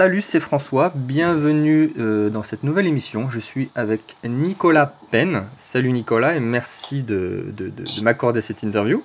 [0.00, 3.28] Salut, c'est François, bienvenue euh, dans cette nouvelle émission.
[3.28, 5.44] Je suis avec Nicolas Penn.
[5.58, 9.02] Salut Nicolas et merci de, de- de- de m'accorder cette interview.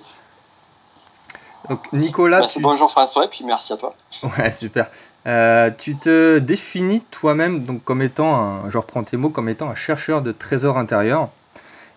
[1.68, 2.62] Donc Nicolas, Merci, tu...
[2.62, 3.94] Bonjour François et puis merci à toi.
[4.38, 4.86] Ouais, super.
[5.26, 9.68] Euh, tu te définis toi-même donc comme étant, un, je reprends tes mots, comme étant
[9.68, 11.28] un chercheur de trésors intérieurs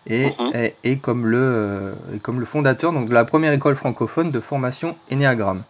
[0.07, 0.51] et, Mhm.
[0.55, 4.41] et, et comme le, et comme le fondateur donc, de la première école francophone de
[4.41, 5.63] formation Enneagram.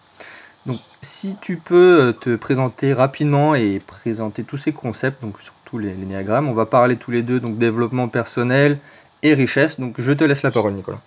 [0.70, 5.80] Donc, si tu peux euh, te présenter rapidement et présenter tous ces concepts, donc surtout
[5.80, 8.78] les, néagrammes, on va parler tous les deux donc développement personnel
[9.24, 9.80] et richesse.
[9.80, 11.00] Donc, je te laisse la parole, Nicolas.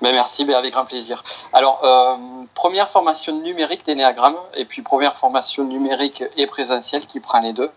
[0.00, 1.22] Mais merci, mais avec grand plaisir.
[1.52, 2.16] Alors, euh,
[2.54, 7.70] première formation numérique d'Enneagramme et puis première formation numérique et présentielle qui prend les deux.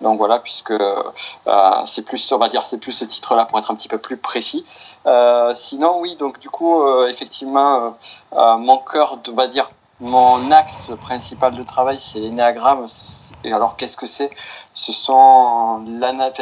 [0.00, 1.02] Donc voilà, puisque euh,
[1.84, 4.16] c'est plus, on va dire, c'est plus ce titre-là pour être un petit peu plus
[4.16, 4.64] précis.
[5.06, 7.96] Euh, sinon, oui, donc du coup, euh, effectivement,
[8.32, 12.84] mon cœur, on va dire, mon axe principal de travail, c'est l'énéagramme.
[13.44, 14.30] Et alors, qu'est-ce que c'est?
[14.74, 15.84] Ce sont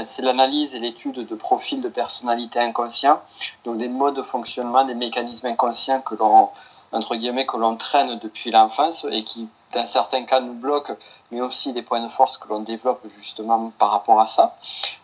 [0.05, 3.21] c'est l'analyse et l'étude de profils de personnalité inconscients,
[3.65, 6.49] donc des modes de fonctionnement, des mécanismes inconscients que l'on
[6.93, 10.95] entre guillemets que l'on traîne depuis l'enfance et qui dans certains cas nous bloquent
[11.33, 14.55] mais aussi des points de force que l'on développe justement par rapport à ça.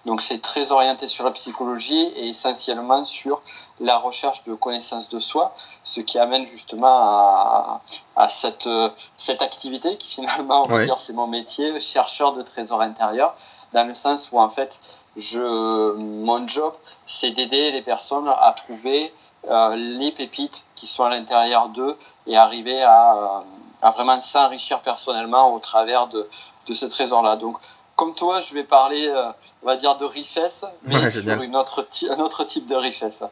[0.05, 3.41] Donc c'est très orienté sur la psychologie et essentiellement sur
[3.81, 7.81] la recherche de connaissance de soi, ce qui amène justement à,
[8.17, 8.69] à cette,
[9.17, 13.35] cette activité qui finalement, on va dire, c'est mon métier, chercheur de trésors intérieurs,
[13.73, 16.75] dans le sens où en fait, je, mon job,
[17.07, 19.15] c'est d'aider les personnes à trouver
[19.49, 21.97] euh, les pépites qui sont à l'intérieur d'eux
[22.27, 23.41] et arriver à, euh,
[23.83, 26.29] à vraiment s'enrichir personnellement au travers de,
[26.67, 27.37] de ce trésor-là.
[27.37, 27.57] Donc,
[27.97, 29.31] comme toi, je vais parler, euh,
[29.63, 33.23] on va dire, de richesse, mais Ouais, sur une autre un autre type de richesse.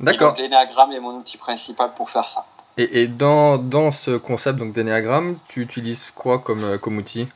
[0.00, 0.34] D'accord.
[0.36, 2.44] L'énéagramme est mon outil principal pour faire ça.
[2.76, 7.26] Et, et dans, dans ce concept donc d'énéagramme, tu utilises quoi comme, euh, comme outil?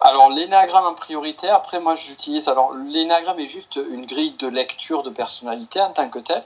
[0.00, 2.48] Alors, l'énéagramme en priorité, après, moi, j'utilise.
[2.48, 6.42] Alors, l'énéagramme est juste une grille de lecture de personnalité en tant que tel.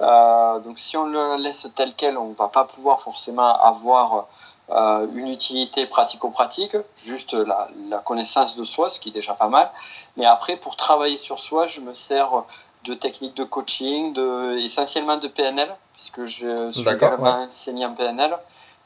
[0.00, 4.26] Euh, donc, si on le laisse tel quel, on ne va pas pouvoir forcément avoir
[4.70, 9.48] euh, une utilité pratico-pratique, juste la, la connaissance de soi, ce qui est déjà pas
[9.48, 9.70] mal.
[10.16, 12.44] Mais après, pour travailler sur soi, je me sers
[12.84, 18.36] de techniques de coaching, de, essentiellement de PNL, puisque je suis également enseignant en PNL.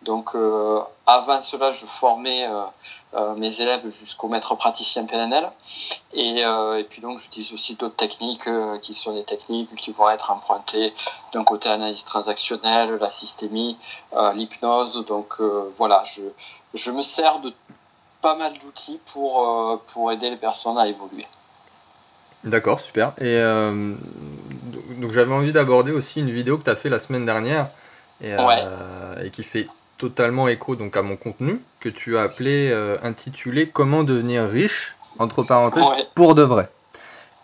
[0.03, 2.47] Donc, euh, avant cela, je formais
[3.37, 5.51] mes élèves jusqu'au maître praticien PNL.
[6.13, 9.93] Et, euh, et puis donc, j'utilise aussi d'autres techniques euh, qui sont des techniques qui
[9.93, 10.93] vont être empruntées
[11.33, 13.77] d'un côté analyse transactionnelle, la systémie,
[14.15, 15.05] euh, l'hypnose.
[15.07, 16.23] Donc euh, voilà, je,
[16.75, 17.53] je me sers de
[18.23, 21.27] pas mal d'outils pour, euh, pour aider les personnes à évoluer.
[22.45, 23.09] D'accord, super.
[23.19, 23.95] Et euh,
[24.99, 27.69] donc, j'avais envie d'aborder aussi une vidéo que tu as fait la semaine dernière
[28.23, 29.67] euh, et qui fait
[29.99, 34.95] totalement écho donc à mon contenu que tu as appelé euh, intitulé Comment devenir riche
[35.19, 36.05] entre parenthèses Ouais.
[36.15, 36.69] pour de vrai.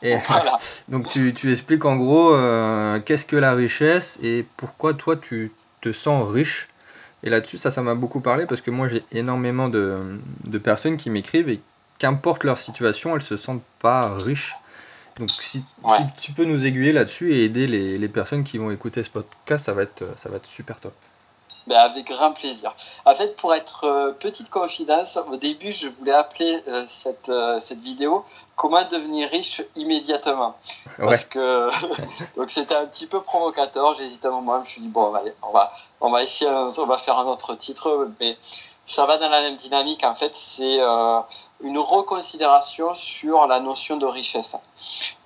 [0.03, 0.59] Et Voilà.
[0.89, 5.53] donc tu, tu expliques en gros euh, qu'est-ce que la richesse et pourquoi toi tu
[5.81, 6.69] te sens riche.
[7.25, 9.99] Et là-dessus, ça, ça m'a beaucoup parlé parce que moi j'ai énormément de,
[10.45, 11.61] de personnes qui m'écrivent et
[11.99, 14.57] qu'importe leur situation, elles se sentent pas riches.
[15.19, 15.99] Donc si, Ouais.
[15.99, 19.11] si tu peux nous aiguiller là-dessus et aider les, les personnes qui vont écouter ce
[19.11, 20.95] podcast, ça va être, ça va être super top.
[21.69, 22.75] Ben, avec grand plaisir.
[23.05, 27.61] En fait, pour être euh, petite confidence, au début, je voulais appeler euh, cette, euh,
[27.61, 28.25] cette vidéo
[28.57, 30.55] Comment devenir riche immédiatement.
[30.99, 31.69] Ouais, Parce que
[32.37, 33.95] donc c'était un petit peu provocateur.
[33.95, 34.57] J'hésitais un moment.
[34.57, 36.99] Je me suis dit bon, allez, on va on va essayer, un autre- on va
[36.99, 38.37] faire un autre titre, mais
[38.87, 40.05] ça va dans la même dynamique.
[40.05, 40.79] En fait, c'est
[41.61, 44.55] une reconsidération sur la notion de richesse,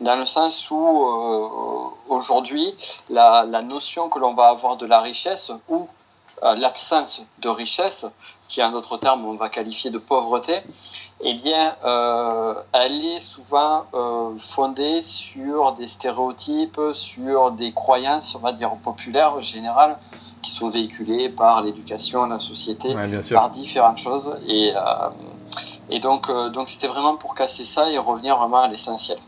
[0.00, 2.74] dans le sens où aujourd'hui
[3.10, 5.88] la, la notion que l'on va avoir de la richesse ou
[6.42, 8.06] l'absence de richesse,
[8.48, 10.62] qui en d'autres termes on va qualifier de pauvreté,
[11.20, 18.40] eh bien, euh, elle est souvent euh, fondée sur des stéréotypes, sur des croyances, on
[18.40, 19.96] va dire populaires, générales,
[20.42, 24.36] qui sont véhiculées par l'éducation, la société, ouais, par différentes choses.
[24.46, 24.80] Et, euh,
[25.88, 29.18] et donc, euh, donc c'était vraiment pour casser ça et revenir vraiment à l'essentiel.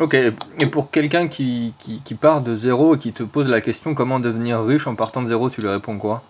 [0.00, 3.60] Ok, et pour quelqu'un qui, qui, qui part de zéro et qui te pose la
[3.60, 6.22] question comment devenir riche en partant de zéro, tu lui réponds quoi?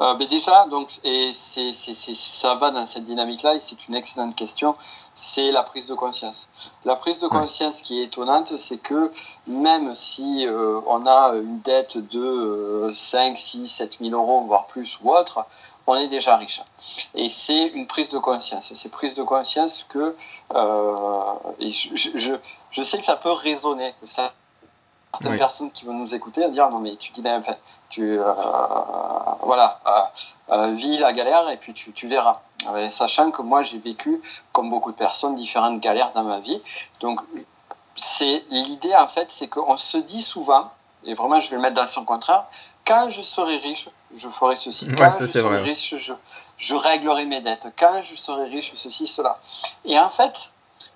[0.00, 3.86] Euh, mais déjà, donc, et c'est, c'est, c'est- ça va dans cette dynamique-là, et c'est
[3.88, 4.74] une excellente question,
[5.14, 6.48] c'est la prise de conscience.
[6.84, 7.32] La prise de Ouais.
[7.40, 9.10] conscience qui est étonnante, c'est que
[9.46, 14.66] même si euh, on a une dette de euh, 5, 6, 7 000 euros, voire
[14.66, 15.46] plus ou autre,
[15.86, 16.60] on est déjà riche.
[17.14, 18.72] Et c'est une prise de conscience.
[18.74, 20.16] C'est prise de conscience que,
[20.54, 22.34] euh, et je, je- je,
[22.70, 24.32] je sais que ça peut résonner, que ça,
[25.12, 25.38] certaines Oui.
[25.38, 27.54] personnes qui vont nous écouter à dire non mais tu dis la même, enfin,
[27.88, 28.32] tu, euh,
[29.42, 29.80] voilà,
[30.72, 32.40] vis la galère et puis tu, tu verras.
[32.90, 34.20] sachant que moi, j'ai vécu,
[34.52, 36.60] comme beaucoup de personnes, différentes galères dans ma vie.
[37.00, 37.20] Donc,
[37.94, 40.60] c'est l'idée, en fait, c'est qu'on se dit souvent,
[41.04, 42.44] et vraiment, je vais le mettre dans son contraire,
[42.84, 44.86] quand je serai riche, je ferai ceci.
[44.96, 46.12] Quand je serai riche, je,
[46.58, 47.66] je, réglerai mes dettes.
[47.78, 49.38] Quand je serai riche, ceci, cela.
[49.84, 50.52] Et en fait,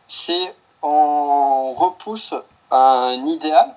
[0.09, 2.35] c'est on repousse
[2.71, 3.75] un idéal,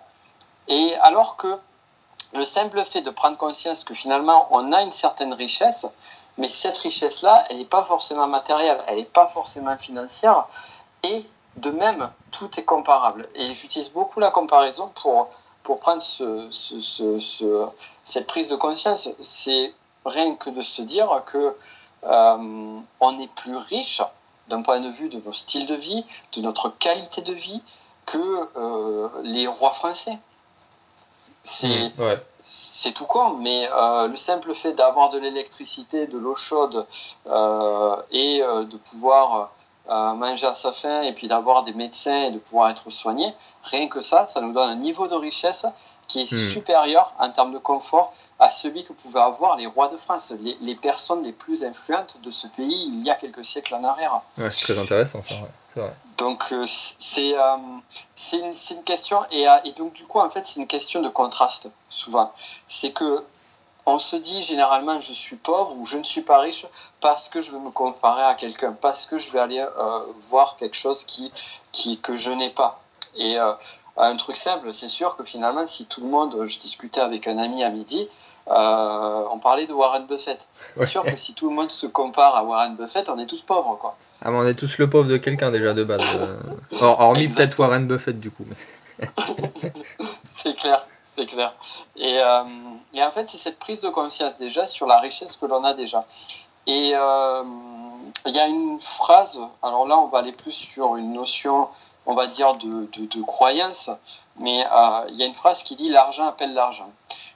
[0.67, 1.59] et alors que
[2.33, 5.85] le simple fait de prendre conscience que finalement on a une certaine richesse,
[6.37, 10.47] mais cette richesse-là, elle n'est pas forcément matérielle, elle n'est pas forcément financière,
[11.03, 11.25] et
[11.57, 13.29] de même, tout est comparable.
[13.35, 15.29] Et j'utilise beaucoup la comparaison pour,
[15.63, 17.67] pour prendre ce, ce,
[18.03, 19.09] cette prise de conscience.
[19.21, 19.73] C'est
[20.05, 21.55] rien que de se dire que
[22.05, 24.01] euh, on est plus riche
[24.49, 27.63] d'un point de vue de nos styles de vie, de notre qualité de vie,
[28.05, 30.17] que euh, les rois français.
[31.43, 36.85] C'est mmh, tout con, mais euh, le simple fait d'avoir de l'électricité, de l'eau chaude
[38.11, 39.51] et de pouvoir
[39.87, 43.33] manger à sa faim et puis d'avoir des médecins et de pouvoir être soigné,
[43.63, 45.65] rien que ça, ça nous donne un niveau de richesse
[46.07, 46.49] qui est hmm.
[46.49, 50.75] supérieur en termes de confort à celui que pouvaient avoir les rois de France, les,
[50.75, 54.21] personnes les plus influentes de ce pays il y a quelques siècles en arrière.
[54.37, 55.35] c'est très intéressant ça,
[56.17, 57.57] Donc euh, c'est euh,
[58.33, 61.09] une, une, question, et, euh, et, donc du coup en fait c'est une question de
[61.09, 62.31] contraste souvent.
[62.67, 63.23] C'est que
[63.85, 66.65] on se dit généralement je suis pauvre ou je ne suis pas riche
[67.01, 70.57] parce que je veux me comparer à quelqu'un, parce que je vais aller euh, voir
[70.57, 71.31] quelque chose qui,
[71.71, 72.81] qui, que je n'ai pas.
[73.15, 73.53] Et euh,
[73.97, 77.37] un truc simple, c'est sûr que finalement, si tout le monde, je discutais avec un
[77.37, 78.07] ami à midi,
[78.47, 80.47] euh, on parlait de Warren Buffett.
[80.77, 83.41] C'est sûr que si tout le monde se compare à Warren Buffett, on est tous
[83.41, 83.77] pauvres.
[83.79, 83.95] Quoi.
[84.21, 86.03] Ah, mais on est tous le pauvre de quelqu'un déjà de base.
[86.81, 88.45] hormis peut-être Warren Buffett du coup.
[90.29, 91.53] c'est clair c'est clair.
[91.95, 92.43] Et, euh,
[92.93, 95.73] et, en fait, c'est cette prise de conscience déjà sur la richesse que l'on a
[95.73, 96.05] déjà.
[96.65, 97.43] Et euh,
[98.25, 101.69] il y a une phrase, alors là, on va aller plus sur une notion,
[102.05, 103.89] on va dire, de, de, croyance,
[104.37, 106.89] mais euh, il y a une phrase qui dit l'argent appelle l'argent.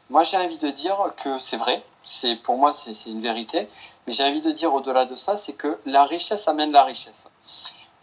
[0.10, 3.68] Moi, j'ai envie de dire que c'est vrai, c'est pour moi, c'est une vérité,
[4.06, 7.28] mais j'ai envie de dire au-delà de ça, c'est que la richesse amène la richesse.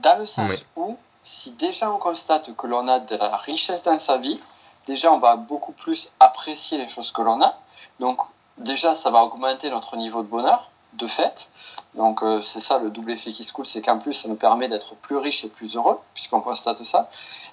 [0.00, 3.99] Dans le sens où, si déjà on constate que l'on a de la richesse dans
[3.99, 4.38] sa vie,
[4.87, 7.55] déjà, on va beaucoup plus apprécier les choses que l'on a.
[8.01, 8.19] Donc,
[8.59, 11.51] déjà, ça va augmenter notre niveau de bonheur, de fait.
[11.95, 14.35] Donc, euh, c'est ça le double effet qui se coule, c'est qu'en plus, ça nous
[14.35, 17.09] permet d'être plus riches et plus heureux, puisqu'on constate ça.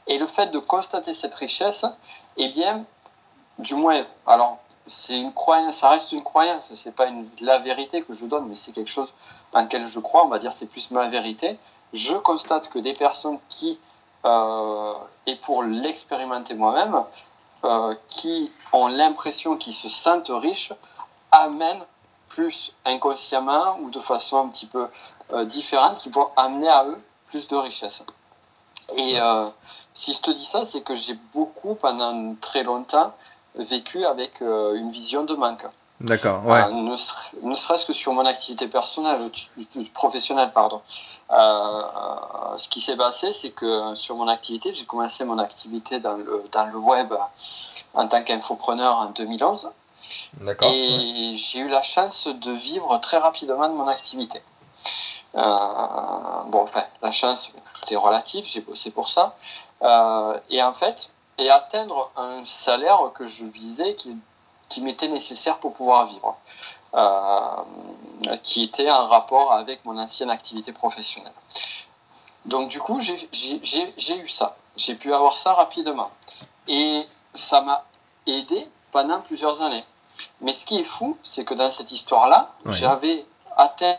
[0.08, 1.86] Et le fait de constater cette richesse,
[2.38, 2.84] eh bien,
[3.60, 4.58] du moins, alors,
[4.88, 7.08] c'est une croyance, ça reste une croyance, c'est pas
[7.42, 9.14] la vérité que je donne, mais c'est quelque chose
[9.54, 11.60] en lequel je crois, on va dire, c'est plus ma vérité.
[11.94, 13.80] Je constate que des personnes qui
[14.24, 17.04] et pour l'expérimenter moi-même,
[17.64, 20.74] euh, qui ont l'impression qu'ils se sentent riches,
[21.32, 21.86] amènent
[22.30, 24.88] plus inconsciemment ou de façon un petit peu
[25.34, 26.98] euh, différente, qui vont amener à eux
[27.28, 28.04] plus de richesse.
[28.98, 29.16] Et
[29.94, 33.14] si je te dis ça, c'est que j'ai beaucoup, pendant très longtemps,
[33.56, 35.66] vécu avec une vision de manque.
[36.04, 36.64] D'accord, ouais.
[36.64, 36.96] Euh,
[37.44, 39.30] ne, serait-ce que sur mon activité personnelle,
[39.94, 40.82] professionnelle, pardon.
[41.32, 41.82] Euh,
[42.58, 46.44] ce qui s'est passé, c'est que sur mon activité, j'ai commencé mon activité dans le,
[46.52, 47.14] dans le web
[47.94, 49.70] en tant qu'infopreneur en 2011.
[50.42, 50.72] D'accord.
[50.72, 54.42] Et j'ai eu la chance de vivre très rapidement de mon activité.
[55.36, 55.56] Euh,
[56.48, 59.36] bon, enfin, la chance, tout est relatif, j'ai bossé pour ça.
[60.50, 64.16] et en fait, et atteindre un salaire que je visais qui
[64.72, 66.38] qui m'était nécessaire pour pouvoir vivre,
[66.94, 71.34] euh, qui était en rapport avec mon ancienne activité professionnelle.
[72.46, 74.56] Donc du coup, j'ai eu ça.
[74.78, 76.10] J'ai pu avoir ça rapidement.
[76.68, 77.84] Et ça m'a
[78.26, 79.84] aidé pendant plusieurs années.
[80.40, 83.26] Mais ce qui est fou, c'est que dans cette histoire-là, j'avais
[83.58, 83.98] atteint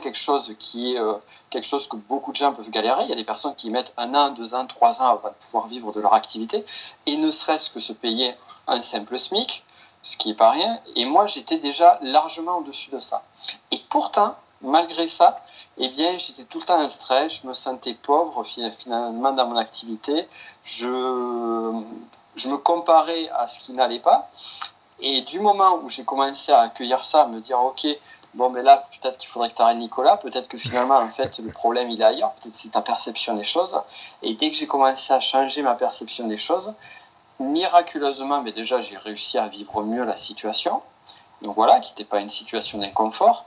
[0.00, 1.14] quelque chose qui est euh,
[1.50, 3.04] quelque chose que beaucoup de gens peuvent galérer.
[3.04, 5.34] Il y a des personnes qui mettent un an, deux ans, trois ans avant de
[5.34, 6.64] pouvoir vivre de leur activité,
[7.06, 8.34] et ne serait-ce que se payer
[8.66, 9.64] un simple SMIC,
[10.04, 10.78] ce qui n'est pas rien.
[10.94, 13.24] Et moi, j'étais déjà largement au-dessus de ça.
[13.72, 15.40] Et pourtant, malgré ça,
[15.78, 19.56] eh bien, j'étais tout le temps en stress, je me sentais pauvre finalement dans mon
[19.56, 20.28] activité,
[20.62, 21.82] je,
[22.36, 24.30] je me comparais à ce qui n'allait pas.
[25.00, 27.86] Et du moment où j'ai commencé à accueillir ça, à me dire, ok,
[28.34, 31.38] bon, mais là, peut-être qu'il faudrait que tu arrêtes Nicolas, peut-être que finalement, en fait,
[31.38, 33.76] le problème, il est ailleurs, peut-être c'est ta perception des choses.
[34.22, 36.72] Et dès que j'ai commencé à changer ma perception des choses,
[37.40, 40.80] miraculeusement, mais déjà j'ai réussi à vivre mieux la situation.
[41.42, 43.46] Donc voilà, qui n'était pas une situation d'inconfort.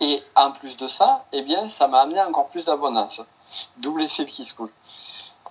[0.00, 3.22] Et en plus de ça, eh bien, ça m'a amené encore plus d'abondance.
[3.78, 4.70] Double effet qui se coule.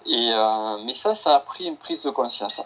[0.05, 2.61] Et, euh, mais ça, ça a pris une prise de conscience.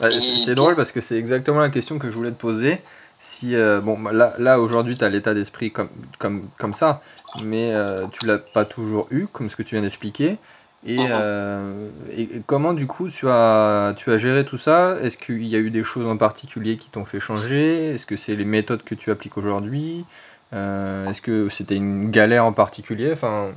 [0.00, 2.82] c'est drôle parce que c'est exactement la question que je voulais te poser.
[3.20, 7.02] si bon bah, là, là aujourd'hui tu as l'état d'esprit comme, comme, comme ça,
[7.42, 7.72] mais
[8.12, 10.38] tu l'as pas toujours eu, comme ce que tu viens d'expliquer.
[10.86, 11.88] Et, uh-huh.
[12.16, 14.96] et, comment du coup tu as, tu as géré tout ça?
[15.02, 17.94] Est-ce qu'il y a eu des choses en particulier qui t'ont fait changer?
[17.94, 20.04] Est-ce que c'est les méthodes que tu appliques aujourd'hui?
[20.52, 23.12] Euh, Est-ce que c'était une galère en particulier?
[23.12, 23.50] Enfin,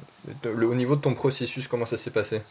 [0.46, 2.42] Au niveau de ton processus, comment ça s'est passé?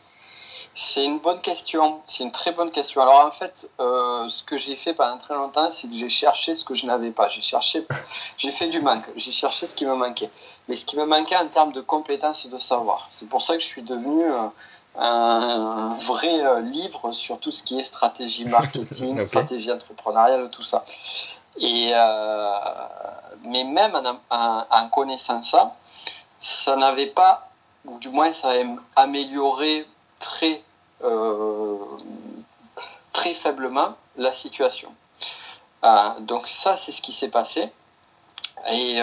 [0.75, 3.03] C'est une bonne question, c'est une très bonne question.
[3.03, 6.55] Alors en fait, euh, ce que j'ai fait pendant très longtemps, c'est que j'ai cherché
[6.55, 7.29] ce que je n'avais pas.
[7.29, 7.87] J'ai cherché,
[8.37, 10.31] j'ai fait du manque, j'ai cherché ce qui me manquait.
[10.69, 13.09] Mais ce qui me manquait en termes de compétences et de savoir.
[13.11, 14.49] C'est pour ça que je suis devenu euh,
[14.99, 20.85] un vrai livre sur tout ce qui est stratégie marketing, stratégie entrepreneuriale, tout ça.
[21.59, 22.51] Et, euh,
[23.45, 23.95] mais même
[24.31, 25.75] en, connaissant ça,
[26.39, 27.49] ça n'avait pas,
[27.85, 29.87] ou du moins ça a amélioré
[30.19, 30.63] très,
[31.05, 31.77] euh,
[33.13, 34.93] très faiblement la situation.
[35.85, 37.69] Euh, donc ça, c'est ce qui s'est passé.
[38.71, 38.99] Et,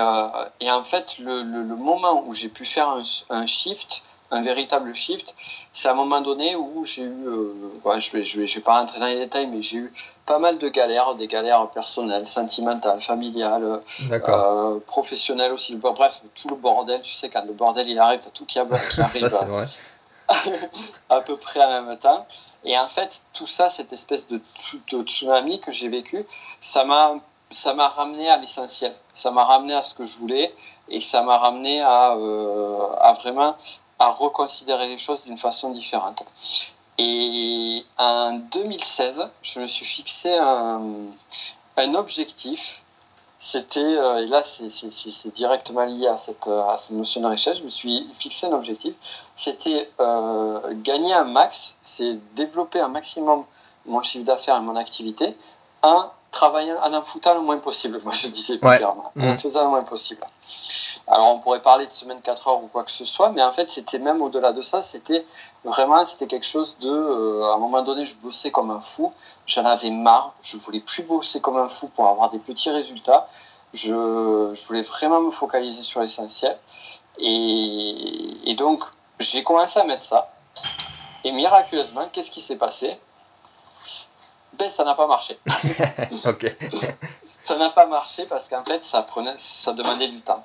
[0.60, 4.04] et, en fait, le, le, moment où j'ai pu faire un, un shift,
[4.34, 5.36] un véritable shift.
[5.72, 8.62] C'est à un moment donné où j'ai eu, euh, je vais, je vais, je vais
[8.62, 9.94] pas rentrer dans les détails, mais j'ai eu
[10.26, 15.76] pas mal de galères, des galères personnelles, sentimentales, familiales, euh, professionnelles aussi.
[15.76, 17.02] bref, tout le bordel.
[17.02, 18.60] Tu sais, quand le bordel il arrive, as tout qui,
[19.00, 19.30] arrive.
[19.30, 19.66] ça, vrai.
[21.10, 22.26] À peu près en même temps.
[22.66, 24.42] Et en fait, tout ça, cette espèce de,
[25.04, 26.26] tsunami que j'ai vécu,
[26.60, 27.16] ça m'a
[27.52, 28.96] ça m'a ramené à l'essentiel.
[29.14, 30.54] Ça m'a ramené à ce que je voulais
[30.90, 33.56] et ça m'a ramené à, euh, vraiment
[34.00, 36.24] à reconsidérer les choses d'une façon différente.
[36.98, 42.83] Et en 2016, je me suis fixé un objectif.
[43.46, 47.64] C'était, euh, et là c'est directement lié à cette, à cette notion de richesse, je
[47.64, 48.96] me suis fixé un objectif.
[49.36, 53.44] C'était euh, gagner un max, c'est développer un maximum
[53.86, 55.36] mon chiffre d'affaires et mon activité
[55.82, 58.00] en travaillant, en en foutant le moins possible.
[58.06, 59.38] Moi je disais plus clairement, en mmh.
[59.38, 60.26] faisant le moins possible.
[61.08, 63.52] Alors on pourrait parler de semaine 4 heures ou quoi que ce soit, mais en
[63.52, 65.26] fait c'était même au-delà de ça, c'était
[65.66, 69.12] vraiment c'était quelque chose de, euh, à un moment donné je bossais comme un fou,
[69.46, 73.28] j'en avais marre, je voulais plus bosser comme un fou pour avoir des petits résultats,
[73.74, 76.58] je, je voulais vraiment me focaliser sur l'essentiel,
[77.20, 78.84] et, et donc
[79.20, 80.32] j'ai commencé à mettre ça,
[81.24, 82.98] et miraculeusement qu'est-ce qui s'est passé?
[84.54, 85.40] Ben, ça n'a pas marché.
[87.24, 90.44] ça n'a pas marché parce qu'en fait, ça, prenait, ça demandait du temps.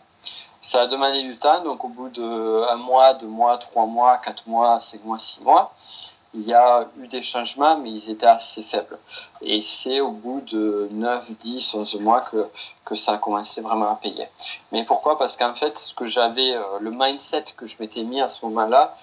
[0.60, 4.18] Ça a demandé du temps, donc au bout de un mois, deux mois, trois mois,
[4.18, 5.72] quatre mois, cinq mois, six mois,
[6.34, 8.98] il y a eu des changements, mais ils étaient assez faibles.
[9.40, 12.46] Et c'est au bout de 9, 10, 11 mois que,
[12.84, 14.26] que ça a commencé vraiment à payer.
[14.72, 15.16] Mais pourquoi?
[15.16, 18.44] Parce qu'en fait, ce que j'avais, euh, le mindset que je m'étais mis à ce
[18.46, 18.94] moment-là,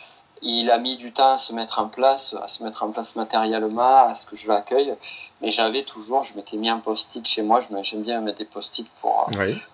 [0.42, 3.16] il a mis du temps à se mettre en place, à se mettre en place
[3.16, 4.94] matériellement, à ce que je l'accueille.
[5.42, 7.60] Mais j'avais toujours, je m'étais mis un post-it chez moi.
[7.82, 9.30] J'aime bien mettre des post-it pour,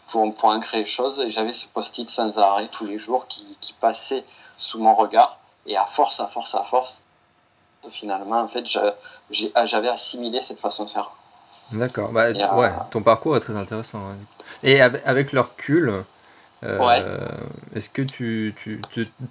[0.09, 1.19] pour, pour ancrer les choses.
[1.19, 4.23] Et j'avais ce post-it sans arrêt tous les jours qui, qui passait
[4.57, 5.39] sous mon regard.
[5.65, 7.03] Et à force, à force, à force,
[7.89, 8.65] finalement, en fait,
[9.65, 11.11] j'avais assimilé cette façon de faire.
[11.71, 12.11] D'accord.
[12.11, 13.99] Bah, ouais, ton parcours est très intéressant.
[14.63, 16.03] Et avec, avec le recul,
[16.63, 17.17] euh,
[17.75, 18.79] est-ce que tu, tu,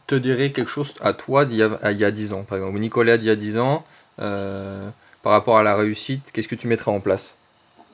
[0.06, 2.58] te dirais quelque chose à toi d'il y, a, il y a 10 ans, par
[2.58, 3.84] exemple, Nicolas d'il y a 10 ans,
[4.20, 4.84] euh,
[5.22, 7.34] par rapport à la réussite, qu'est-ce que tu mettrais en place?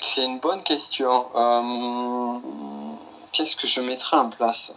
[0.00, 1.26] C'est une bonne question.
[1.34, 2.38] Euh,
[3.32, 4.74] qu'est-ce que je mettrais en place?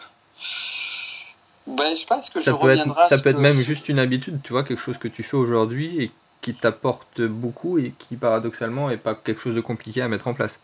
[1.70, 4.00] Ben, Je pense que ça je peut reviendrai être, Ça peut être même juste une
[4.00, 6.12] habitude, tu vois, quelque chose que tu fais aujourd'hui et
[6.42, 10.34] qui t'apporte beaucoup et qui paradoxalement n'est pas quelque chose de compliqué à mettre en
[10.34, 10.60] place.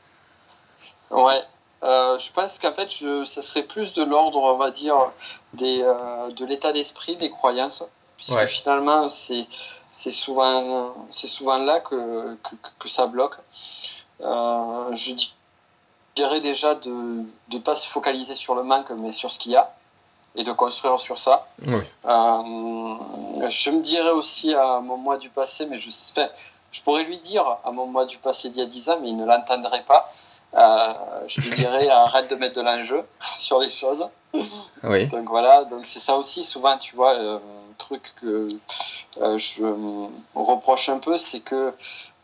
[1.12, 1.42] Ouais,
[1.84, 4.98] euh, je pense qu'en fait, je, ça serait plus de l'ordre, on va dire,
[5.54, 7.84] des, euh, de l'état d'esprit, des croyances.
[8.18, 9.46] Puisque finalement, c'est,
[9.92, 13.36] c'est, souvent, c'est souvent là que, que, que ça bloque.
[14.22, 15.14] Euh, je
[16.16, 19.58] dirais déjà de ne pas se focaliser sur le manque, mais sur ce qu'il y
[19.58, 19.76] a.
[20.36, 21.48] Et de construire sur ça.
[23.50, 25.90] je me dirais aussi à mon moi du passé, mais je,
[26.72, 29.10] je pourrais lui dire à mon moi du passé d'il y a 10 ans, mais
[29.10, 30.12] il ne l'entendrait pas.
[30.56, 30.94] Euh,
[31.28, 34.08] je lui dirais arrête de mettre de l'enjeu sur les choses.
[34.84, 35.08] Oui.
[35.08, 36.44] Donc voilà, donc c'est ça aussi.
[36.44, 38.48] Souvent, tu vois, euh, un truc que
[39.22, 41.74] euh, je me reproche un peu, c'est que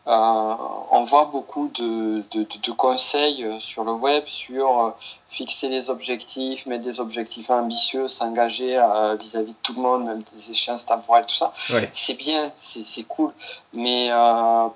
[0.06, 4.96] on voit beaucoup de, de, de, conseils sur le web sur
[5.30, 8.84] fixer des objectifs, mettre des objectifs ambitieux, s'engager
[9.20, 11.54] vis-à-vis de tout le monde, même des échéances temporelles, tout ça.
[11.94, 13.32] C'est bien, c'est cool,
[13.74, 14.10] mais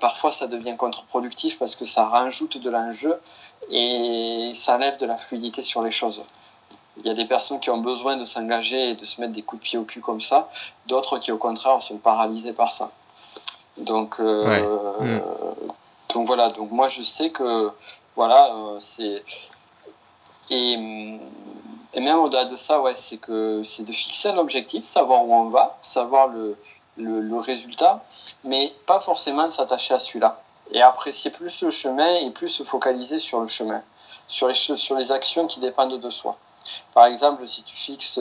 [0.00, 3.18] parfois ça devient contre-productif parce que ça rajoute de l'enjeu
[3.70, 6.22] et ça enlève de la fluidité sur les choses.
[6.98, 9.42] Il y a des personnes qui ont besoin de s'engager et de se mettre des
[9.42, 10.48] coups de pied au cul comme ça,
[10.86, 12.90] d'autres qui au contraire sont paralysées par ça.
[13.78, 15.20] Donc, euh, mm.
[16.14, 17.70] donc voilà, donc moi je sais que
[18.16, 19.22] Voilà, c'est.
[20.48, 20.72] Et,
[21.92, 25.34] et, même au-delà de ça, ouais, c'est que c'est de fixer un objectif, savoir où
[25.34, 26.56] on va, savoir le,
[26.96, 28.02] le, le résultat,
[28.44, 30.40] mais pas forcément s'attacher à celui-là.
[30.72, 33.82] Et apprécier plus le chemin et plus se focaliser sur le chemin,
[34.28, 36.38] sur les, sur les actions qui dépendent de soi.
[36.94, 38.18] Par exemple, si tu fixes,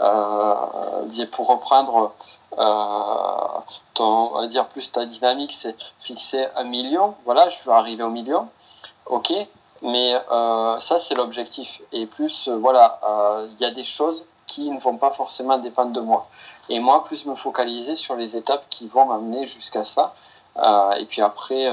[0.00, 2.12] euh, pour reprendre
[2.58, 3.60] euh,
[3.94, 7.14] ton, on va dire plus ta dynamique, c'est fixer un million.
[7.24, 8.48] Voilà, je veux arriver au million.
[9.06, 9.32] Ok,
[9.82, 11.80] mais euh, ça c'est l'objectif.
[11.92, 13.00] Et plus, voilà,
[13.48, 16.26] il y a des choses qui ne vont pas forcément dépendre de moi.
[16.68, 20.14] Et moi, plus me focaliser sur les étapes qui vont m'amener jusqu'à ça.
[20.98, 21.70] et puis après,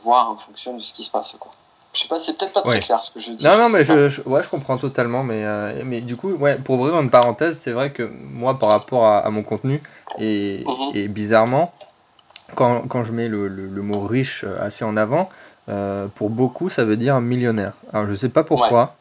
[0.00, 1.36] voir en fonction de ce qui se passe.
[1.38, 1.52] Quoi.
[1.92, 3.44] Je sais pas, c'est peut-être pas très clair ce que je dis.
[3.44, 5.24] Non, non, mais je, ouais, je comprends totalement.
[5.24, 8.70] Mais, euh, mais du coup, ouais, pour ouvrir une parenthèse, c'est vrai que moi, par
[8.70, 9.82] rapport à, mon contenu,
[10.18, 10.90] et, mhm.
[10.94, 11.72] et bizarrement,
[12.54, 15.28] quand, quand, je mets le, le, mot riche euh, assez en avant,
[15.68, 17.72] euh, pour beaucoup, ça veut dire millionnaire.
[17.92, 18.94] Alors, je sais pas pourquoi.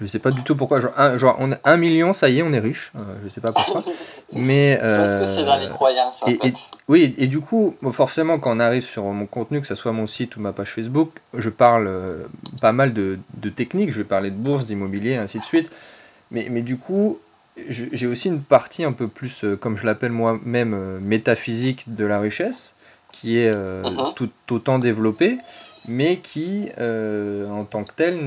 [0.00, 0.80] Je sais pas du tout pourquoi.
[0.80, 2.90] Genre, un, genre on a un million, ça y est, on est riche.
[2.98, 3.82] Euh, je sais pas pourquoi.
[4.32, 4.78] Mais.
[4.80, 6.54] Parce que c'est dans les croyances, en et, fait.
[6.88, 10.06] oui, et du coup, forcément, quand on arrive sur mon contenu, que ce soit mon
[10.06, 12.24] site ou ma page Facebook, je parle euh,
[12.62, 13.92] pas mal de, de techniques.
[13.92, 15.70] Je vais parler de bourse, d'immobilier, ainsi de suite.
[16.30, 17.18] Mais, mais du coup,
[17.68, 22.20] j'ai aussi une partie un peu plus, euh, comme je l'appelle moi-même, métaphysique de la
[22.20, 22.74] richesse
[23.12, 24.14] qui est euh, uh-huh.
[24.14, 25.38] tout autant développé,
[25.88, 28.22] mais qui, euh, en tant que tel,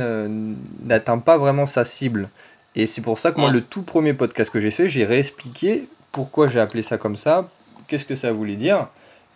[0.84, 2.30] n'atteint pas vraiment sa cible.
[2.76, 5.88] Et c'est pour ça que moi, le tout premier podcast que j'ai fait, j'ai réexpliqué
[6.12, 7.50] pourquoi j'ai appelé ça comme ça,
[7.88, 8.88] qu'est-ce que ça voulait dire.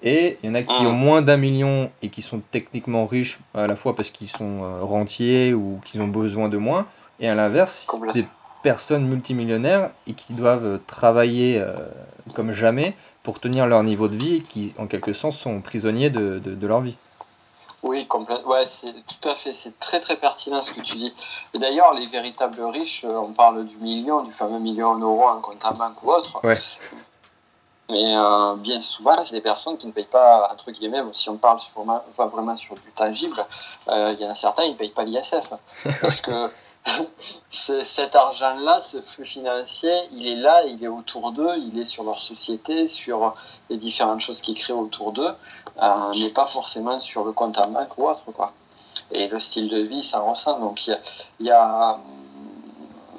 [0.03, 0.95] Et il y en a qui ont uh-huh.
[0.95, 4.81] moins d'un million et qui sont techniquement riches, à la fois parce qu'ils sont euh,
[4.81, 6.85] rentiers ou qu'ils ont besoin de moins,
[7.19, 8.25] et à l'inverse, des
[8.61, 11.63] personnes multimillionnaires et qui doivent travailler
[12.35, 12.93] comme jamais
[13.27, 16.65] pour tenir leur niveau de vie et qui, en quelque sens, sont prisonniers de, de,
[16.65, 16.97] leur vie.
[17.83, 18.51] Oui, complètement.
[18.51, 19.51] Ouais, c'est tout à fait.
[19.51, 21.13] C'est très très pertinent ce que tu dis.
[21.53, 25.27] Et d'ailleurs, les véritables riches, euh, on parle du million, du fameux million en euros
[25.27, 26.39] en compte en banque ou autre.
[26.45, 26.57] Ouais.
[27.89, 31.35] Mais euh, bien souvent, c'est des personnes qui ne payent pas, entre guillemets, si on
[31.35, 33.35] parle vraiment, vraiment sur du tangible,
[33.91, 35.51] euh, il y en a certains, ils ne payent pas l'ISF.
[36.01, 36.45] Parce que
[37.49, 42.03] cet argent-là, ce flux financier, il est là, il est autour d'eux, il est sur
[42.03, 43.35] leur société, sur
[43.69, 45.33] les différentes choses qu'ils créent autour d'eux,
[45.81, 48.23] euh, mais pas forcément sur le compte en banque ou autre.
[48.31, 48.53] Quoi.
[49.11, 50.59] Et le style de vie, ça ressent.
[50.59, 50.97] Donc il
[51.45, 51.99] y, a,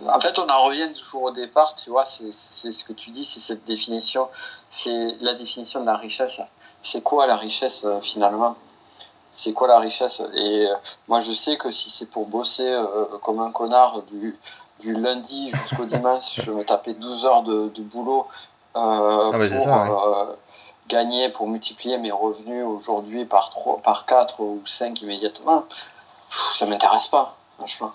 [0.08, 3.24] En fait, on en revient toujours au départ, tu vois, c'est ce que tu dis,
[3.24, 4.28] c'est cette définition,
[4.70, 6.40] c'est la définition de la richesse.
[6.82, 8.56] C'est quoi la richesse euh, finalement?
[9.30, 10.22] C'est quoi la richesse?
[10.34, 10.74] Et euh,
[11.06, 14.36] moi, je sais que si c'est pour bosser euh, comme un connard du,
[14.80, 18.26] du lundi jusqu'au dimanche, je me tapais 12 heures de, de boulot
[18.76, 20.36] euh, ah pour
[20.88, 25.66] gagner, pour multiplier mes revenus aujourd'hui par, 3, par 4 ou 5 immédiatement,
[26.30, 27.92] ça ne m'intéresse pas, franchement.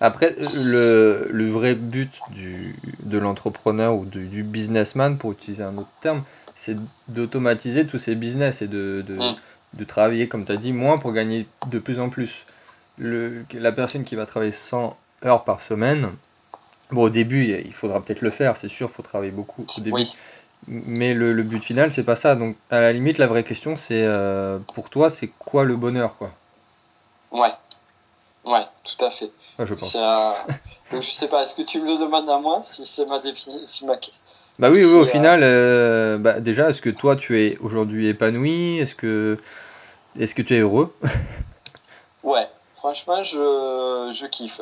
[0.00, 5.88] Après, le, le, vrai but du, de l'entrepreneur ou du, businessman, pour utiliser un autre
[6.00, 6.22] terme,
[6.54, 6.76] c'est
[7.08, 9.36] d'automatiser tous ces business et de, de, mmh
[9.76, 12.44] de travailler, comme tu as dit, moins pour gagner de plus en plus.
[12.98, 16.10] Le, la personne qui va travailler 100 heures par semaine,
[16.90, 19.80] bon, au début, il faudra peut-être le faire, c'est sûr, il faut travailler beaucoup au
[19.80, 20.04] début.
[20.68, 22.34] Mais le, le, but final, c'est pas ça.
[22.34, 26.16] Donc, à la limite, la vraie question, c'est euh, pour toi, c'est quoi le bonheur,
[26.16, 26.30] quoi?
[27.30, 27.52] Ouais.
[28.46, 29.30] Ouais, tout à fait.
[29.58, 29.96] je pense.
[30.92, 33.86] je sais pas, est-ce que tu me le demandes à moi, si c'est ma définition,
[33.86, 33.96] ma...
[34.58, 38.78] Bah oui, oui au final, euh, bah déjà, est-ce que toi, tu es aujourd'hui épanoui?
[38.78, 39.36] Est-ce que,
[40.18, 40.94] est que tu es heureux?
[42.22, 44.60] Ouais, franchement, je, je kiffe.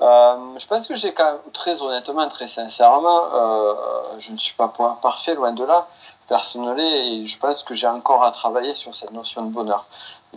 [0.00, 3.74] Euh, je pense que j'ai quand même, très honnêtement, très sincèrement, euh,
[4.18, 5.86] je ne suis pas parfait, loin de là,
[6.28, 9.86] personne et je pense que j'ai encore à travailler sur cette notion de bonheur.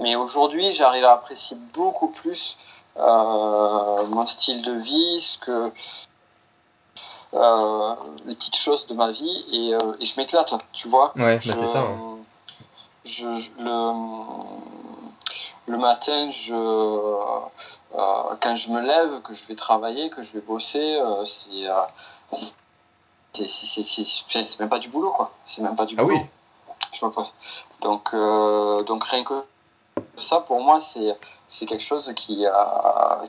[0.01, 2.57] Mais aujourd'hui, j'arrive à apprécier beaucoup plus
[2.95, 5.71] mon style de vie, ce que,
[7.35, 7.95] euh,
[8.25, 11.13] les petites choses de ma vie et, euh, et je m'éclate, tu vois.
[11.15, 11.83] Ouais, bah, c'est ça.
[13.05, 13.27] Je,
[13.59, 13.93] le,
[15.67, 20.41] le matin, je, euh, quand je me lève, que je vais travailler, que je vais
[20.41, 21.67] bosser, c'est
[23.33, 25.31] c'est même pas du boulot, quoi.
[25.45, 26.15] C'est même pas du ah boulot.
[26.15, 26.21] Oui.
[26.93, 27.33] Je me pose.
[27.81, 28.15] Donc,
[28.85, 29.43] donc rien que
[30.15, 32.45] ça, pour moi, c'est quelque chose qui,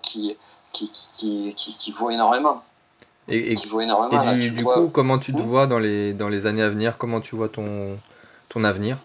[0.03, 0.37] qui,
[0.73, 2.63] qui, qui, qui, qui vaut énormément.
[3.29, 6.99] Et, et, du, coup, comment tu te vois dans les, dans les années à venir?
[6.99, 7.99] Comment tu vois ton,
[8.51, 8.99] ton avenir?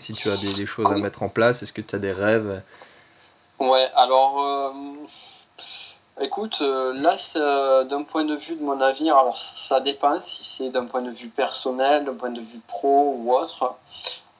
[0.00, 2.62] Si tu as des, choses à mettre en place, est-ce que tu as des rêves?
[3.60, 4.70] Ouais, alors, euh,
[6.22, 10.42] écoute, euh, là, euh, d'un point de vue de mon avenir, alors ça dépend si
[10.42, 13.74] c'est d'un point de vue personnel, d'un point de vue pro ou autre.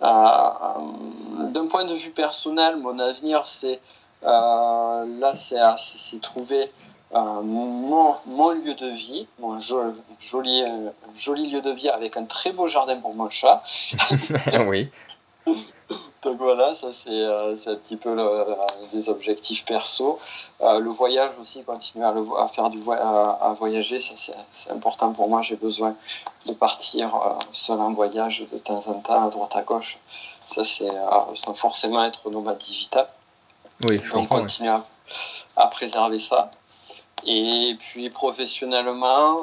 [0.01, 3.79] d'un point de vue personnel, mon avenir, c'est
[4.23, 6.73] là, c'est trouver
[7.13, 10.65] mon, mon, lieu de vie, mon joli,
[11.15, 13.61] joli lieu de vie avec un très beau jardin pour mon chat.
[14.67, 14.89] oui.
[16.31, 18.45] Donc voilà, ça c'est euh, un petit peu le,
[18.95, 20.21] les objectifs perso.
[20.61, 24.15] Euh, le voyage aussi, continuer à, à faire du à, voyager, ça
[24.53, 25.41] c'est important pour moi.
[25.41, 25.97] J'ai besoin
[26.47, 29.99] de partir euh, seul en voyage de temps en temps, à droite à gauche.
[30.47, 30.87] Ça c'est
[31.35, 33.09] sans forcément être nomade digital.
[33.83, 34.71] Oui, je Donc continuer
[35.57, 36.49] à, préserver ça.
[37.27, 39.41] Et puis professionnellement,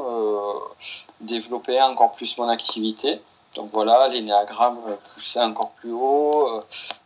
[1.20, 3.20] développer encore plus mon activité.
[3.58, 6.48] Donc voilà, l'énéagramme euh, poussé encore plus haut.
[6.48, 6.60] Euh,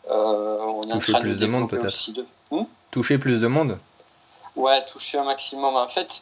[0.09, 2.25] euh, on est en train de développer aussi de.
[2.51, 3.77] Hmm toucher plus de monde
[4.57, 5.77] Ouais, toucher un maximum.
[5.77, 6.21] En fait,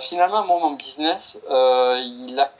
[0.00, 2.50] finalement, mon business, il, a,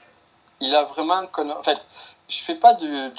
[0.59, 1.23] il a vraiment.
[1.39, 1.83] En fait,
[2.29, 3.09] je fais pas de.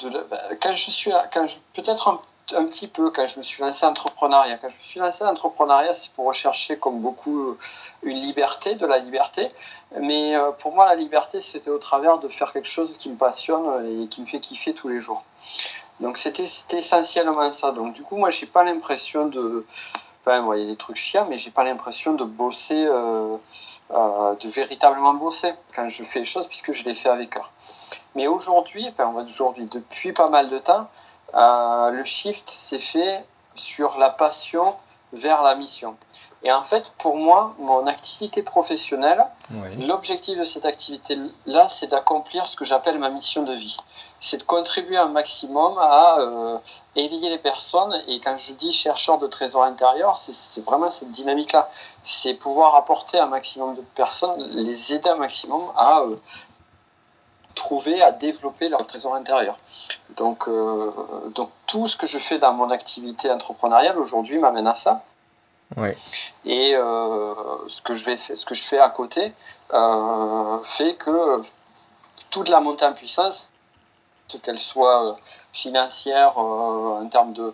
[0.61, 1.11] quand je suis.
[1.33, 4.57] Quand peut-être un petit peu quand je me suis lancé entrepreneuriat.
[4.57, 7.57] Quand je me suis lancé entrepreneuriat, c'est pour rechercher, comme beaucoup,
[8.03, 9.49] une liberté, de la liberté.
[9.99, 13.15] Mais euh, pour moi, la liberté, c'était au travers de faire quelque chose qui me
[13.15, 15.23] passionne et qui me fait kiffer tous les jours.
[15.99, 17.71] Donc c'était essentiellement ça.
[17.71, 19.65] Donc du coup, moi, j'ai pas l'impression de...
[20.25, 23.33] Enfin, y a des trucs chiants, mais j'ai pas l'impression de bosser, euh,
[23.91, 27.51] euh, de véritablement bosser quand je fais les choses, puisque je les fais avec cœur.
[28.15, 30.87] Mais aujourd'hui, enfin aujourd'hui, depuis pas mal de temps,
[31.35, 34.75] euh, le shift s'est fait sur la passion
[35.13, 35.95] vers la mission.
[36.43, 39.25] Et en fait, pour moi, mon activité professionnelle,
[39.79, 43.77] l'objectif de cette activité-là, c'est d'accomplir ce que j'appelle ma mission de vie.
[44.19, 46.57] C'est de contribuer un maximum à euh,
[46.97, 47.93] éveiller les personnes.
[48.07, 51.69] Et quand je dis chercheur de trésors intérieurs, c'est vraiment cette dynamique-là.
[52.03, 56.15] C'est pouvoir apporter un maximum de personnes, les aider un maximum à euh,
[57.55, 59.57] trouver à développer leur trésor intérieur.
[60.15, 60.89] Donc, euh,
[61.35, 65.03] donc tout ce que je fais dans mon activité entrepreneuriale aujourd'hui m'amène à ça.
[66.45, 67.33] Et euh,
[67.67, 69.33] ce, que je vais, ce que je fais à côté
[69.73, 71.37] euh, fait que
[72.29, 73.49] toute la montée en puissance,
[74.41, 75.17] qu'elle soit
[75.51, 77.53] financière en termes de,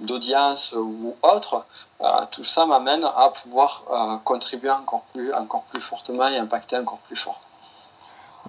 [0.00, 1.66] d'audience ou autre,
[2.30, 3.82] tout ça m'amène à pouvoir
[4.24, 7.40] contribuer encore plus, encore plus fortement et impacter encore plus fort.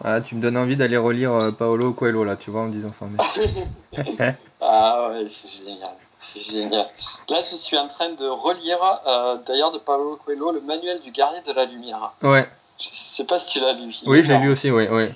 [0.04, 2.92] Ah, tu me donnes envie d'aller relire euh, Paolo Coelho là, tu vois, en disant
[2.92, 3.06] ça.
[4.62, 5.88] ah ouais, c'est génial.
[6.20, 6.88] C'est génial.
[7.30, 11.12] Là, je suis en train de relire, euh, d'ailleurs, de Paolo Coelho, le manuel du
[11.12, 12.14] gardien de la lumière.
[12.24, 12.48] Ouais.
[12.80, 13.94] Je sais pas si tu l'as lu.
[14.06, 14.88] oui, je l'ai lu aussi, oui.
[14.88, 15.12] Ouais.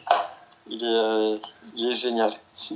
[0.68, 1.38] Il, est, euh,
[1.76, 2.32] il est génial.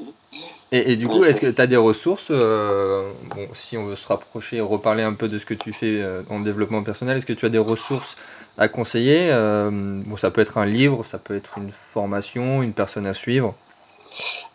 [0.72, 4.06] Et, et, du coup, est-ce que tu as des ressources bon, Si on veut se
[4.08, 7.34] rapprocher et reparler un peu de ce que tu fais en développement personnel, est-ce que
[7.34, 8.18] tu as des ressources
[8.58, 12.74] à conseiller euh, bon, Ça peut être un livre, ça peut être une formation, une
[12.74, 13.54] personne à suivre.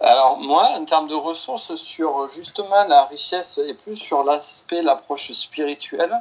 [0.00, 5.32] Alors moi, en termes de ressources sur justement la richesse et plus sur l'aspect, l'approche
[5.32, 6.14] spirituelle,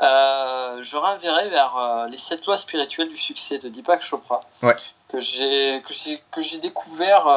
[0.00, 4.74] euh, je renverrai vers euh, les sept lois spirituelles du succès de Deepak Chopra, ouais.
[5.08, 5.82] que j'ai
[6.30, 7.28] que j'ai découvert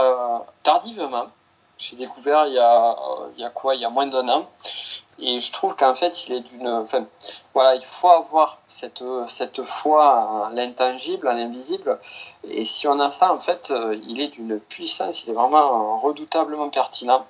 [0.63, 1.27] tardivement.
[1.77, 2.95] J'ai découvert il y a
[3.35, 3.75] il y a quoi?
[3.75, 4.49] Il y a moins d'un an.
[5.19, 6.67] Et je trouve qu'en fait, il est d'une.
[6.67, 7.05] Enfin,
[7.53, 11.97] voilà, il faut avoir cette, cette foi à l'intangible, à l'invisible.
[12.49, 15.99] Et si on a ça, en fait, euh, il est d'une puissance, il est vraiment
[15.99, 17.25] redoutablement pertinent.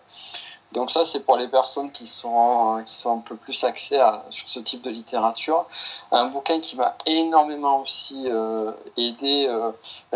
[0.71, 4.25] Donc ça, c'est pour les personnes qui sont, qui sont un peu plus axées à,
[4.31, 5.65] sur ce type de littérature.
[6.11, 9.71] Un bouquin qui m'a énormément aussi euh, aidé, euh,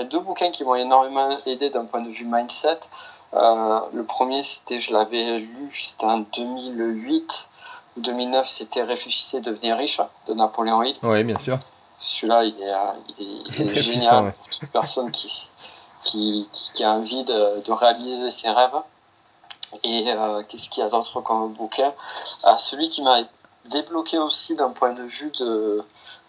[0.05, 2.79] deux bouquins qui m'ont énormément aidé d'un point de vue mindset.
[3.31, 7.49] le premier, c'était, je l'avais lu, c'était en 2008.
[7.97, 10.95] 2009, c'était Réfléchissez, devenir riche de Napoléon Hill.
[11.03, 11.59] Oui, bien sûr.
[11.97, 12.73] Celui-là, il est,
[13.19, 14.33] il est, génial.
[14.45, 15.49] Puissant, Une personne qui,
[16.01, 18.79] qui, qui, a envie de, de réaliser ses rêves.
[19.83, 21.93] Et euh, qu'est-ce qu'il y a d'autre comme bouquin?
[22.45, 23.21] Ah, Celui qui m'a
[23.65, 25.83] débloqué aussi d'un point de vue de,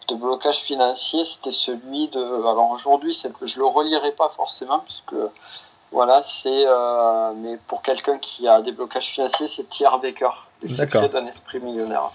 [0.09, 2.23] de blocage financier, c'était celui de.
[2.23, 5.15] Alors aujourd'hui, je le relirai pas forcément, puisque
[5.93, 6.67] voilà, c'est.
[6.67, 10.31] Euh, mais pour quelqu'un qui a des blocages financiers, c'est Thierry Baker,
[10.63, 12.11] Les secrets d'un esprit millionnaire.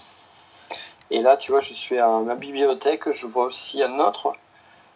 [1.10, 4.32] Et là, tu vois, je suis à ma bibliothèque, je vois aussi un autre,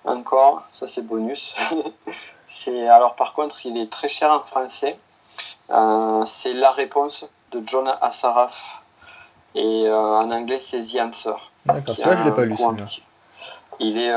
[0.05, 1.55] encore, ça c'est bonus.
[2.47, 4.99] c'est alors par contre, il est très cher en français.
[5.71, 8.83] Euh, c'est La réponse de John Assaraf.
[9.55, 11.35] Et euh, en anglais, c'est The Answer.
[11.67, 12.57] D'accord, ça, je l'ai pas lu.
[13.81, 14.15] Il est,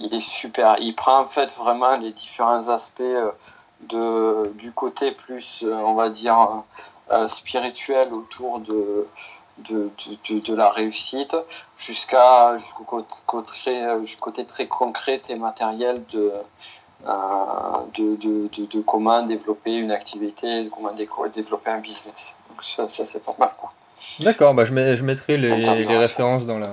[0.00, 0.76] il est super.
[0.80, 3.02] Il prend en fait vraiment les différents aspects
[3.88, 6.62] de, du côté plus, euh, on va dire,
[7.10, 9.06] euh, spirituel autour de,
[9.70, 9.90] de,
[10.40, 11.36] de, la réussite
[11.78, 13.14] jusqu'à jusqu'au côté,
[14.18, 16.32] côté, très concret et matériel de,
[17.06, 17.12] euh,
[17.94, 22.34] de, de, de, comment développer une activité, comment développer un business.
[22.48, 23.50] Donc ça, ça c'est pas mal.
[24.20, 26.68] D'accord, bah je, mets, je mettrai les, les références dans la,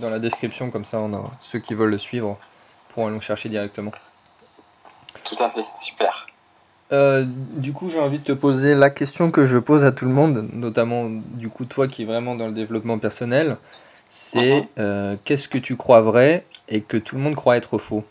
[0.00, 2.36] dans la description, comme ça on a, ceux qui veulent le suivre
[2.88, 3.92] pourront aller le chercher directement.
[5.24, 6.26] Tout à fait, super.
[6.92, 10.04] Euh, du coup, j'ai envie de te poser la question que je pose à tout
[10.04, 13.56] le monde, notamment du coup toi qui es vraiment dans le développement personnel,
[14.10, 14.66] c'est uh-huh.
[14.78, 18.04] euh, qu'est-ce que tu crois vrai et que tout le monde croit être faux?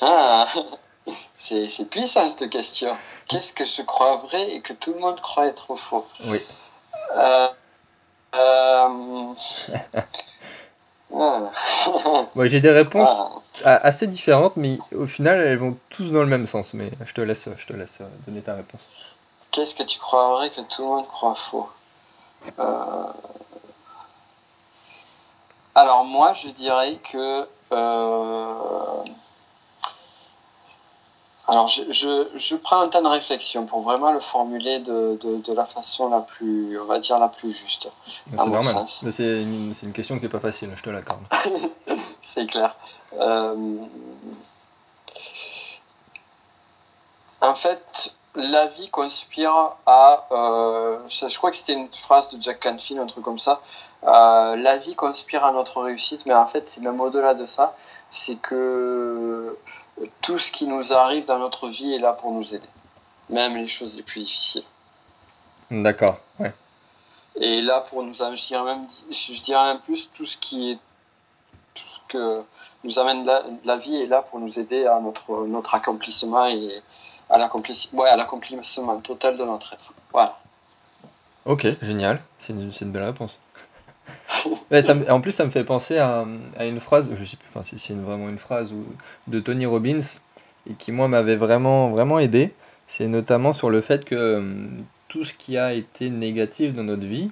[0.00, 0.46] Ah,
[1.36, 2.96] c'est puissant cette question.
[3.26, 6.06] Qu'est-ce que je crois vrai et que tout le monde croit être faux?
[6.26, 6.38] Oui.
[7.18, 7.48] Euh,
[12.44, 13.76] j'ai des réponses ah.
[13.82, 16.74] assez différentes, mais au final, elles vont tous dans le même sens.
[16.74, 18.82] Mais je te laisse, je te laisse donner ta réponse.
[19.50, 21.68] Qu'est-ce que tu crois vrai que tout le monde croit faux?
[22.58, 23.04] Euh,
[25.78, 29.04] Alors moi, je dirais que euh,
[31.48, 36.20] alors, je, prends un temps de réflexion pour vraiment le formuler de, la façon la
[36.20, 37.88] plus, on va dire, la plus juste.
[38.06, 38.84] C'est normal.
[38.86, 41.22] C'est une, question qui n'est pas facile, je te l'accorde.
[42.20, 42.76] c'est clair.
[43.18, 43.76] Euh,
[47.40, 50.26] en fait, la vie conspire à.
[50.30, 53.62] Euh, je crois que c'était une phrase de Jack Canfield, un truc comme ça.
[54.04, 57.74] Euh, la vie conspire à notre réussite, mais en fait, c'est même au-delà de ça.
[58.10, 59.56] C'est que
[60.22, 62.68] tout ce qui nous arrive dans notre vie est là pour nous aider,
[63.30, 64.64] même les choses les plus difficiles.
[65.70, 66.52] D'accord, ouais.
[67.40, 70.78] Et là, pour nous, je dirais même, je dirais même plus, tout ce qui est,
[71.74, 72.42] tout ce que
[72.84, 76.82] nous amène la, la vie est là pour nous aider à notre, notre accomplissement et
[77.30, 79.92] à l'accomplissement, ouais, à l'accomplissement total de notre être.
[80.12, 80.38] Voilà.
[81.44, 82.20] Ok, génial.
[82.38, 83.38] C'est une, une belle réponse.
[85.10, 86.24] en plus, ça me fait penser à,
[86.56, 88.84] à une phrase, je sais plus enfin, si c'est vraiment une phrase ou,
[89.28, 90.00] de Tony Robbins,
[90.70, 92.52] et qui, moi, m'avait vraiment, vraiment aidé.
[92.86, 94.70] C'est notamment sur le fait que hum,
[95.08, 97.30] tout ce qui a été négatif dans notre vie,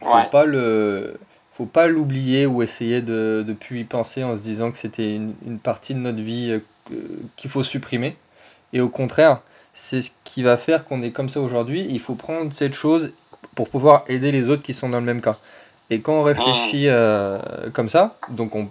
[0.00, 1.14] faut pas le
[1.56, 5.14] faut pas l'oublier ou essayer de, de plus y penser en se disant que c'était
[5.14, 6.96] une, une, partie de notre vie euh,
[7.36, 8.16] qu'il faut supprimer.
[8.72, 9.40] Et au contraire,
[9.72, 11.86] c'est ce qui va faire qu'on est comme ça aujourd'hui.
[11.88, 13.12] Il faut prendre cette chose
[13.54, 15.38] pour pouvoir aider les autres qui sont dans le même cas.
[15.90, 17.38] Et quand on réfléchit euh,
[17.72, 18.68] comme ça, donc on,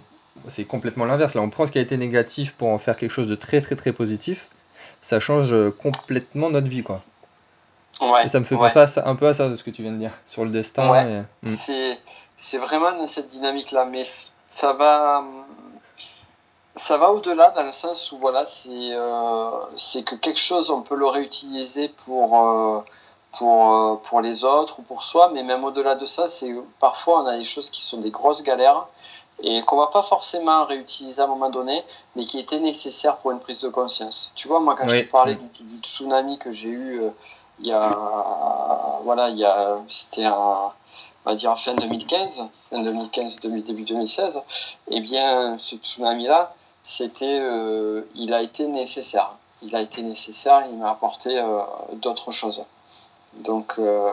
[0.48, 1.34] c'est complètement l'inverse.
[1.34, 3.60] Là, on prend ce qui a été négatif pour en faire quelque chose de très
[3.60, 4.46] très très positif.
[5.02, 7.02] Ça change complètement notre vie, quoi.
[8.00, 9.92] Ouais, et ça me fait penser un peu à ça de ce que tu viens
[9.92, 10.90] de dire sur le destin.
[10.90, 11.46] Ouais, hmm.
[11.46, 11.98] c'est,
[12.34, 14.02] c'est vraiment dans cette dynamique-là, mais
[14.48, 15.24] ça va,
[16.74, 20.82] ça va au-delà dans le sens où voilà, c'est, euh, c'est que quelque chose on
[20.82, 22.80] peut le réutiliser pour euh,
[23.38, 27.22] pour, euh, pour les autres ou pour soi, mais même au-delà de ça, c'est parfois
[27.22, 28.86] on a des choses qui sont des grosses galères
[29.42, 33.32] et qu'on va pas forcément réutiliser à un moment donné, mais qui étaient nécessaires pour
[33.32, 34.32] une prise de conscience.
[34.34, 37.10] Tu vois, moi quand je te parlais du, tsunami que j'ai eu euh,
[37.60, 37.96] il y a,
[39.04, 40.70] voilà, il y a, c'était on
[41.24, 48.02] va dire fin 2015, fin 2015, début 2016, et eh bien ce tsunami-là, c'était, euh,
[48.14, 49.30] il a été nécessaire.
[49.62, 51.40] Il a été nécessaire, il m'a apporté
[51.94, 52.64] d'autres choses.
[53.42, 54.10] Donc, euh,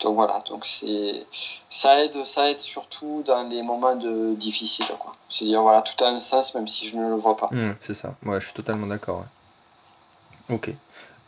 [0.00, 1.24] donc voilà, donc c'est
[1.70, 4.86] ça aide, ça aide surtout dans les moments de difficiles.
[5.28, 7.48] C'est-à-dire voilà, tout a un sens même si je ne le vois pas.
[7.50, 8.14] Mmh, c'est ça.
[8.24, 9.24] Ouais, je suis totalement d'accord.
[10.50, 10.70] Ok.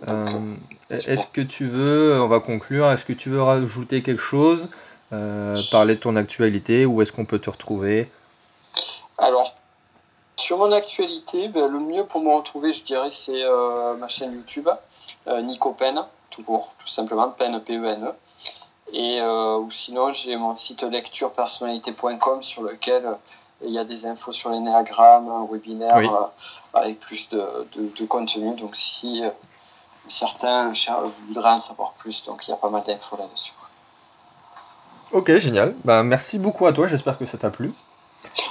[0.09, 0.55] Euh,
[0.91, 4.69] est-ce que tu veux, on va conclure, est-ce que tu veux rajouter quelque chose,
[5.13, 8.11] euh, parler de ton actualité, où est-ce qu'on peut te retrouver?
[9.17, 9.55] Alors,
[10.37, 13.45] sur mon actualité, ben, le mieux pour me retrouver, je dirais, c'est
[13.99, 14.69] ma chaîne YouTube,
[15.27, 18.09] Nico Pen tout court, tout simplement, PEN, P-E-N-E.
[18.09, 18.15] E.
[18.93, 23.15] Et euh, ou sinon, j'ai mon site lecturepersonnalité.com sur lequel euh,
[23.65, 28.05] il y a des infos sur les néagrammes, un webinaire euh, avec plus de, de,
[28.07, 28.55] contenu.
[28.57, 29.23] Donc, si
[30.07, 30.71] certains
[31.27, 33.55] voudraient en savoir plus, donc il y a pas mal d'infos là-dessus.
[35.13, 35.75] Ok, génial.
[35.85, 36.87] Ben, merci beaucoup à toi.
[36.87, 37.73] J'espère que ça t'a plu.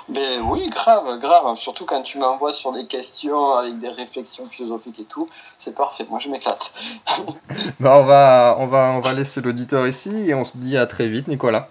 [0.09, 1.55] Ben oui, grave, grave.
[1.55, 6.05] Surtout quand tu m'envoies sur des questions avec des réflexions philosophiques et tout, c'est parfait.
[6.09, 6.73] Moi, je m'éclate.
[7.79, 10.85] bah, on va, on va, on va laisser l'auditeur ici et on se dit à
[10.85, 11.69] très vite, Nicolas.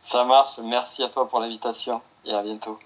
[0.00, 0.58] Ça marche.
[0.64, 2.78] Merci à toi pour l'invitation et à bientôt.